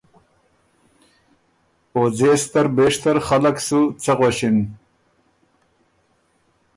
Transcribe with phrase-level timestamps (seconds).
[1.93, 4.57] او ځېستر بېشتر خلق سُو څۀ غؤݭِن؟